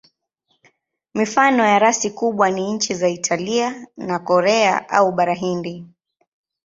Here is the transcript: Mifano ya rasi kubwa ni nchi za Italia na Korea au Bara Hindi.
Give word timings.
Mifano 1.13 1.65
ya 1.65 1.79
rasi 1.79 2.09
kubwa 2.09 2.49
ni 2.51 2.73
nchi 2.73 2.93
za 2.93 3.09
Italia 3.09 3.87
na 3.97 4.19
Korea 4.19 4.89
au 4.89 5.11
Bara 5.11 5.33
Hindi. 5.33 5.85